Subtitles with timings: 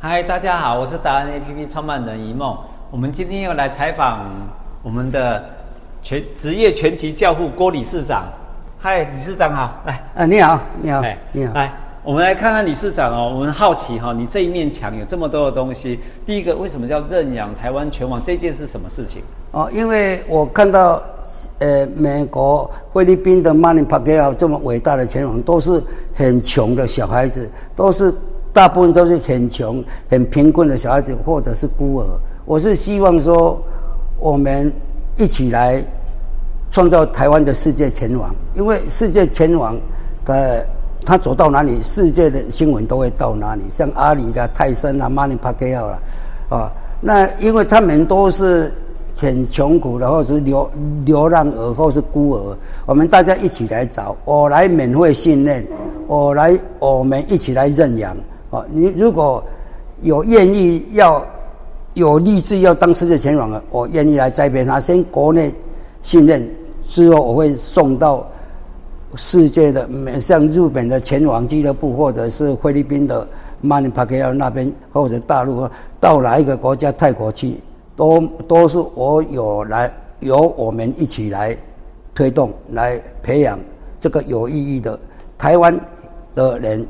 [0.00, 2.56] 嗨，大家好，我是达人 APP 创办人一梦。
[2.88, 4.30] 我们今天要来采访
[4.80, 5.44] 我们的
[6.00, 8.26] 全职业拳击教父郭理事长。
[8.78, 11.72] 嗨，理事长好，来，啊，你好，你好，你好，来，
[12.04, 13.32] 我们来看看理事长哦。
[13.34, 15.98] 我们好奇哈、哦，你这一面墙有这么多的东西。
[16.24, 18.22] 第一个，为什么叫认养台湾拳王？
[18.24, 19.20] 这件是什么事情？
[19.50, 21.02] 哦，因为我看到，
[21.58, 25.82] 呃，美国、菲律宾的 Manny Pacquiao 这么伟大的拳王，都是
[26.14, 28.14] 很穷的小孩子，都是
[28.52, 32.06] 大部分都是很穷、很贫困的小孩子，或者是孤儿。
[32.44, 33.62] 我是希望说，
[34.18, 34.72] 我们
[35.16, 35.82] 一起来。
[36.70, 39.74] 创造台湾的世界拳王，因为世界拳王
[40.26, 40.66] 的
[41.02, 43.62] 他走到哪里，世界的新闻都会到哪里。
[43.70, 45.98] 像阿里啦、泰森啦、Manny Pacquiao 啦，
[46.50, 48.70] 啊，那因为他们都是
[49.16, 50.70] 很穷苦的，或是流
[51.06, 52.58] 流浪儿，或是孤儿。
[52.84, 55.66] 我们大家一起来找，我来免费训练，
[56.06, 58.14] 我来，我们一起来认养。
[58.50, 59.42] 啊，你如果
[60.02, 61.24] 有愿意要
[61.94, 65.52] 有立志要当世界拳王的，我愿意来栽培他，先国内。
[66.00, 66.48] 训练
[66.82, 68.26] 之后，我会送到
[69.16, 69.86] 世界的，
[70.20, 73.26] 像日本的拳王俱乐部，或者是菲律宾的
[73.62, 75.68] Manny Pacquiao 那边，或者大陆
[76.00, 77.60] 到哪一个国家，泰国去，
[77.96, 81.54] 都都是我有来由我们一起来
[82.14, 83.58] 推动，来培养
[83.98, 84.98] 这个有意义的
[85.36, 85.78] 台湾
[86.34, 86.86] 的人。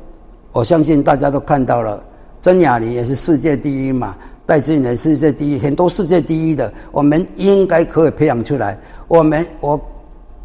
[0.58, 2.02] 我相信大家都看到了，
[2.40, 4.16] 曾雅妮也是世界第一嘛。
[4.44, 8.76] 戴志颖世界第一，很多世界第一的，我们应该可以培养出来。
[9.06, 9.80] 我们我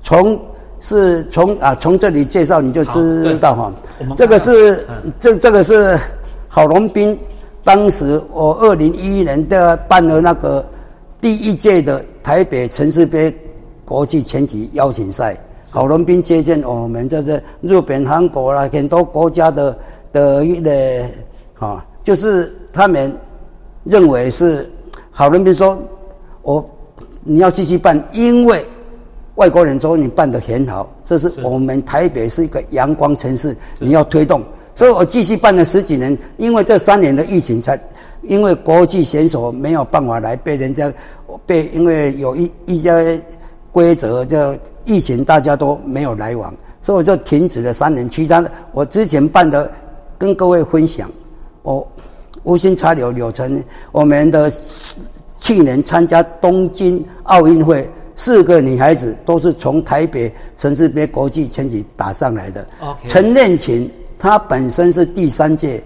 [0.01, 0.39] 从
[0.81, 3.73] 是从啊从这里介绍你就知道哈，
[4.15, 4.85] 这个是
[5.19, 5.97] 这这个是
[6.47, 7.17] 郝龙斌，
[7.63, 10.63] 当时我二零一一年的办了那个
[11.19, 13.35] 第一届的台北城市杯
[13.83, 15.35] 国际拳击邀请赛，
[15.71, 19.75] 郝龙斌接见我们就是日本、韩国啦很多国家的
[20.13, 21.05] 的一个
[21.59, 23.13] 啊，就是他们。
[23.85, 24.71] 认为是
[25.11, 25.77] 好人民说
[26.41, 26.63] ：“我
[27.21, 28.65] 你要继续办，因为
[29.35, 34.41] 外国人说你办得很好，这是我们台北是一个阳光城市，你要推动。
[34.73, 37.77] 所以我继续办了十几年，因为这三年的疫情才，
[38.21, 40.89] 因为国际选手没有办法来，被人家
[41.45, 43.21] 被因为有一一些
[43.69, 44.55] 规则就
[44.85, 48.07] 疫情，大家都没有来往，所以我就停止了三年。
[48.07, 49.69] 其他我之前办的，
[50.23, 51.11] 跟各位分享，
[51.63, 51.85] 我。”
[52.43, 53.63] 无心插柳柳成，
[53.93, 54.51] 我们的
[55.37, 62.67] 去年参加东京奥运会，四个女孩子都是从台北城市杯国际拳击打上来的。
[63.05, 63.89] 陈念琴，
[64.19, 65.81] 她本身是第三届，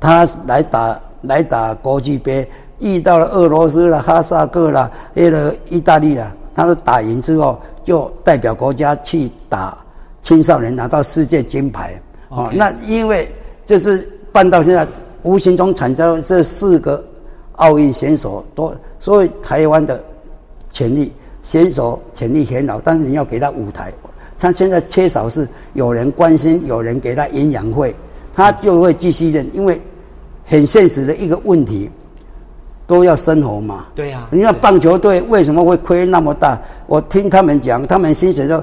[0.00, 2.48] 她来打来打国际杯，
[2.78, 9.76] 遇到了俄罗斯了、哈萨克了、那个意大利了，她都打赢之后，就代表国家去打
[10.18, 12.00] 青少年，拿到世界金牌。
[12.30, 13.30] 哦，那因为
[13.64, 14.86] 就是办到现在。
[15.24, 17.02] 无形中产生这四个
[17.52, 18.70] 奥运选手，都
[19.00, 20.04] 所以台湾的
[20.68, 21.10] 潜力
[21.42, 23.90] 选手潜力很好，但是你要给他舞台。
[24.36, 27.96] 他现在缺少是有人关心，有人给他营养费，
[28.34, 29.48] 他就会继续练。
[29.54, 29.80] 因为
[30.44, 31.88] 很现实的一个问题，
[32.86, 33.86] 都要生活嘛。
[33.94, 34.28] 对呀。
[34.30, 36.60] 你看棒球队为什么会亏那么大？
[36.86, 38.62] 我听他们讲，他们薪水就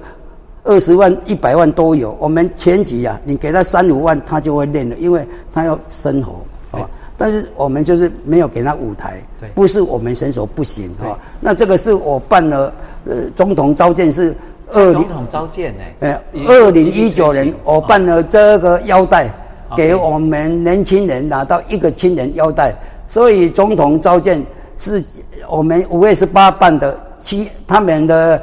[0.64, 2.16] 二十万、一百万都有。
[2.20, 6.34] 我们前几啊，你给他三五万，他就会练了，因为他要生活。
[6.72, 11.20] 哦，但是我们就是没有给他舞台，对，不是我们选手不行哈。
[11.42, 12.74] 那这个是我办了，
[13.06, 14.34] 呃，总统召见是
[14.72, 16.18] 二零，总统召见哎，
[16.48, 19.30] 二零一九年我办了这个腰带，
[19.76, 22.74] 给我们年轻人拿到一个青年腰带，
[23.06, 24.42] 所以总统召见
[24.78, 25.04] 是
[25.50, 28.42] 我们五月十八办的，七他们的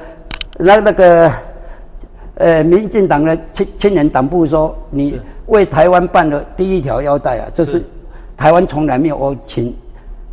[0.58, 1.32] 那那个，
[2.38, 7.84] 呃，民进党的青青年党部说你为台湾办了第一条腰带啊，这是。
[8.36, 9.74] 台湾从来没有，我请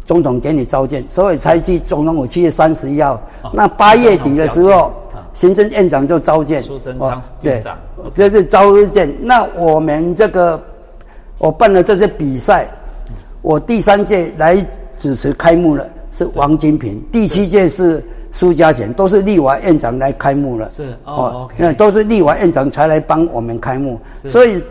[0.03, 3.19] 总统给你召见，所以才去总统府七月三十一号。
[3.51, 4.93] 那八月底的时候，
[5.33, 6.61] 行政院长就召见。
[6.61, 7.75] 苏贞昌院长，
[8.15, 9.11] 对，这是召见。
[9.21, 10.61] 那我们这个，
[11.39, 12.67] 我办了这些比赛，
[13.41, 14.55] 我第三届来
[14.95, 20.69] 主持开幕了，是王金平；第七届是苏家贤，都是立法院长来开幕了。
[20.75, 23.97] 是哦，那都是立法院长才来帮我们开幕，
[24.27, 24.61] 所以。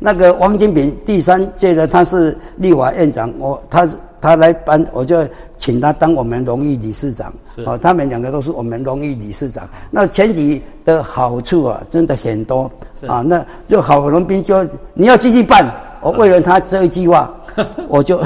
[0.00, 3.88] 那个王金平第三届的他是立法院长，我他
[4.20, 5.26] 他来办，我就
[5.56, 7.34] 请他当我们荣誉理事长。
[7.52, 9.68] 是哦，他们两个都是我们荣誉理事长。
[9.90, 12.70] 那前几的好处啊，真的很多
[13.08, 13.22] 啊。
[13.22, 15.68] 那就郝龙斌就你要继续办，
[16.00, 17.34] 我为了他这一句话，
[17.90, 18.20] 我就。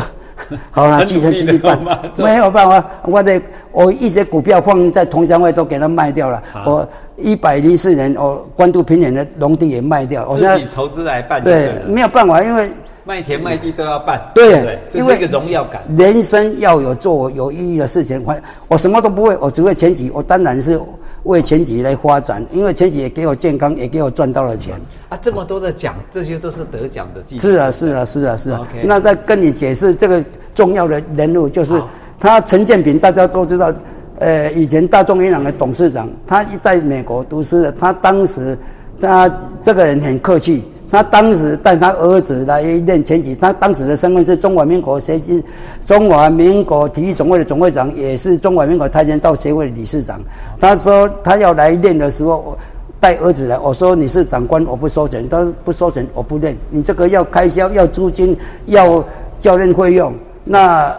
[0.70, 1.78] 好了，继承继续办，
[2.16, 3.40] 没有办法，我的
[3.70, 6.42] 我一些股票放在同乡会都给他卖掉了。
[6.64, 6.86] 我
[7.16, 10.28] 一百零四年，我关渡平原的农地也卖掉。
[10.28, 12.70] 我现在自己筹资来办，对，没有办法，因为
[13.04, 15.82] 卖田卖地都要办，对，对，因为一个荣耀感。
[15.96, 18.34] 人生要有做有意义的事情，我
[18.68, 20.80] 我什么都不会，我只会前几，我当然是
[21.24, 24.74] 为前几来发展，因为前几也给我健康，也给我赚到了钱。
[25.08, 27.38] 啊，这么多的奖，这些都是得奖的。
[27.38, 28.66] 是啊，是啊，是啊，是啊。
[28.84, 30.24] 那再跟你解释这个
[30.54, 31.80] 重要的人物，就是
[32.18, 33.72] 他陈建平，大家都知道。
[34.18, 38.56] 呃，以前大众银行的董事长，他一在美国读书的，他当时
[39.00, 39.28] 他
[39.60, 45.42] 这个人很客气，他当时带他儿子来练拳击，他当时的身份是中华民国协进
[45.86, 50.20] 中华民国体育总会的总会长，也是中华民国跆拳道协会的理事长。
[50.60, 52.58] 他说他要来练的时候，我
[53.00, 58.36] 带儿子来，我说你是长官，我不收钱，他说不收钱，我不练，你这个要开销，要租金，
[58.66, 59.02] 要
[59.38, 60.12] 教练费用，
[60.44, 60.94] 那。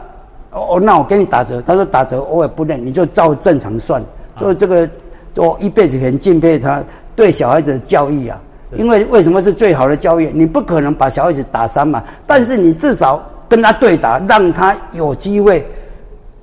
[0.56, 1.60] 哦，那我给你打折。
[1.64, 4.00] 他说打折我也不练，你就照正常算。
[4.38, 4.88] 所以这个
[5.36, 6.84] 我一辈子很敬佩他
[7.16, 8.40] 对小孩子的教育啊。
[8.76, 10.32] 因为为什么是最好的教育？
[10.34, 15.66] 你不可能把小孩子打伤嘛，但是你至少跟他对打，让他有机会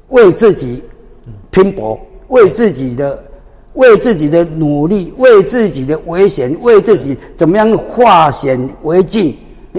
[0.08, 0.82] 为自己
[1.50, 1.98] 拼搏，
[2.28, 3.18] 为自己的
[3.74, 9.36] 为自己的努力，为自己的危险，为自己怎么样化险为进，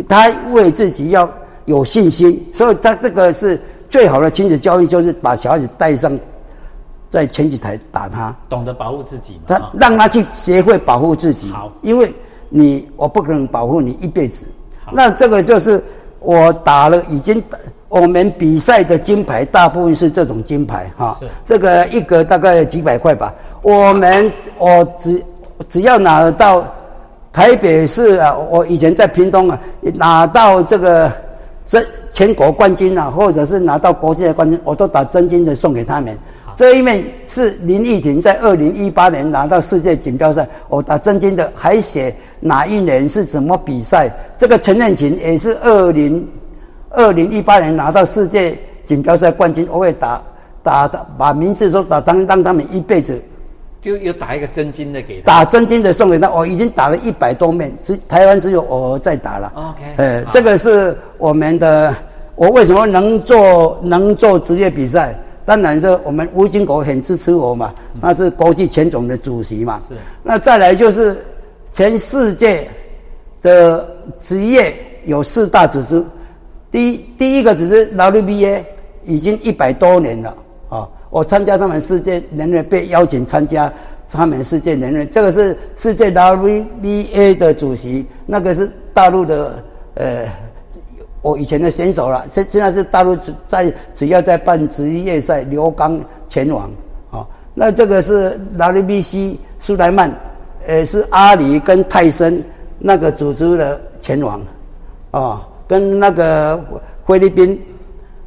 [0.07, 1.29] 他为自己要
[1.65, 2.45] 有信心。
[2.53, 3.59] 所以他这个是。
[3.91, 6.17] 最好的亲子教育就是把小孩子带上，
[7.09, 9.41] 在前几台打他，懂得保护自己嘛。
[9.47, 11.49] 他让他去学会保护自己。
[11.49, 12.15] 好，因为
[12.51, 14.45] 你我不可能保护你一辈子。
[14.91, 15.83] 那这个就是
[16.19, 17.41] 我打了已经
[17.89, 21.19] 我们比赛的金牌，大部分是这种金牌哈。
[21.43, 23.33] 这个一个大概几百块吧。
[23.63, 25.23] 我们我只
[25.67, 26.63] 只要拿得到
[27.31, 29.59] 台北市啊，我以前在屏东啊，
[29.95, 31.11] 拿到这个。
[31.63, 36.17] 这全国冠军啊，或者是拿到国际的冠军，我都打真金的送给他们。
[36.55, 44.09] 这一面是林义婷在二零一八年拿到世界锦标赛，我打真金的，还写哪一年是什么比赛。
[44.37, 46.27] 这个陈念琴也是二零
[46.89, 50.21] 二零一八年拿到世界锦标赛冠军，我会打
[50.63, 53.21] 打打把名次说打当当他们一辈子。
[53.81, 56.29] 就又打一个真金的给他，打真金的送给他。
[56.29, 59.51] 我已经打了一百多面，只台湾只有我在打了。
[59.55, 61.95] OK，呃，这个是我们的。
[62.35, 65.15] 我为什么能做能做职业比赛？
[65.45, 69.81] 当然是我们吴金国很支持我嘛，那是国际拳总的主席嘛。
[69.87, 69.95] 是。
[70.23, 71.25] 那再来就是
[71.73, 72.67] 全世界
[73.41, 73.89] 的
[74.19, 74.73] 职业
[75.05, 76.03] 有四大组织，
[76.69, 78.63] 第一第一个只是 WBA，
[79.05, 80.35] 已经一百多年了
[80.69, 80.87] 啊。
[81.09, 83.71] 我参加他们世界人类被邀请参加
[84.09, 89.63] 他们世界人类，这个是世界 WBA 的主席，那个是大陆的
[89.95, 90.25] 呃，
[91.21, 96.63] 我以前的选手了，现现在是大陆在只要在办职业赛，刘刚拳王
[97.11, 100.11] 啊、哦，那这个是 WBC 苏莱曼，
[100.67, 102.43] 呃，是阿里跟泰森
[102.79, 104.39] 那个组织的拳王
[105.11, 106.63] 啊、哦，跟那个
[107.05, 107.59] 菲律宾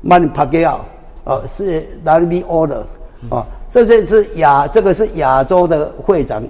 [0.00, 0.80] 曼帕基奥。
[1.26, 2.86] 哦，是 WBO 的，
[3.30, 6.46] 哦，这些是亚，这个是亚洲的会长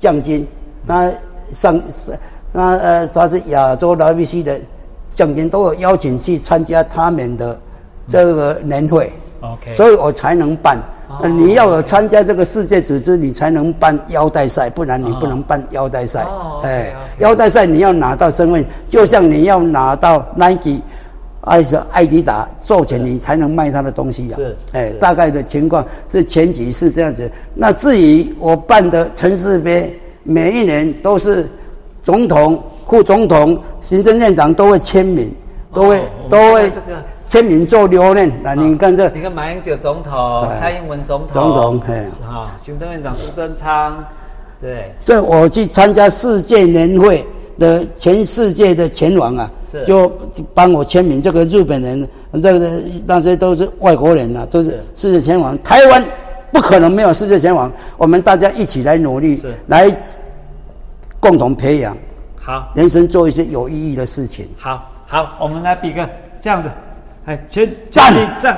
[0.00, 0.44] 将军，
[0.84, 1.12] 那
[1.52, 1.80] 上
[2.52, 4.58] 那呃，他是亚洲 WBC 的
[5.16, 7.58] 将军，都有邀请去参加他们的
[8.06, 10.78] 这个年会，OK，所以我才能办。
[11.08, 16.24] Oh, 你要有参加这个世界组织，你才能办腰带赛，不然你不能办腰带赛。
[16.24, 16.66] Oh, okay.
[16.66, 20.80] 哎，腰带赛你要拿到身份，就像你要拿到 Nike。
[21.42, 24.38] 爱是艾迪达授权你才能卖他的东西呀、啊。
[24.38, 27.30] 是，哎，大概的情况是前几是这样子。
[27.54, 31.48] 那至于我办的城市杯，每一年都是
[32.02, 35.32] 总统、副总统、行政院长都会签名，
[35.72, 36.70] 都会、哦、都会
[37.26, 38.30] 签名做留念。
[38.42, 43.98] 那、哦、你看这，你看马英九总统、蔡英文总统、总统，哎，啊，行政院长苏贞昌，
[44.60, 44.92] 对。
[45.04, 47.26] 这我去参加世界年会
[47.58, 49.50] 的全世界的前王啊。
[49.86, 50.10] 就
[50.54, 52.08] 帮我签名，这个日本人，
[52.42, 55.60] 这个那些都是外国人啊，都是世界前王。
[55.62, 56.02] 台湾
[56.50, 59.86] 不可能没有世界前王，我们大家一起来努力，来
[61.20, 61.94] 共同培养，
[62.46, 64.48] 好，人生做一些有意义的事情。
[64.56, 66.08] 好，好，我们来比个
[66.40, 66.70] 这样子，
[67.24, 68.56] 哎，请站站。